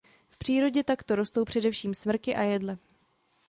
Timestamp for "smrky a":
1.95-2.41